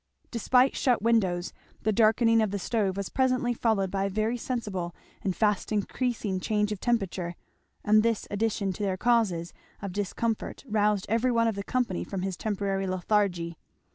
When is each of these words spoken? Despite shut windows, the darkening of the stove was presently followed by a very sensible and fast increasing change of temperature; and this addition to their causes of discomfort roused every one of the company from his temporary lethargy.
Despite 0.31 0.75
shut 0.75 1.03
windows, 1.03 1.53
the 1.83 1.91
darkening 1.91 2.41
of 2.41 2.49
the 2.49 2.57
stove 2.57 2.97
was 2.97 3.09
presently 3.09 3.53
followed 3.53 3.91
by 3.91 4.05
a 4.05 4.09
very 4.09 4.35
sensible 4.35 4.95
and 5.21 5.35
fast 5.35 5.71
increasing 5.71 6.39
change 6.39 6.71
of 6.71 6.79
temperature; 6.79 7.35
and 7.83 8.01
this 8.01 8.27
addition 8.31 8.73
to 8.73 8.81
their 8.81 8.97
causes 8.97 9.53
of 9.79 9.91
discomfort 9.93 10.65
roused 10.67 11.05
every 11.07 11.31
one 11.31 11.47
of 11.47 11.53
the 11.53 11.63
company 11.63 12.03
from 12.03 12.23
his 12.23 12.35
temporary 12.35 12.87
lethargy. 12.87 13.59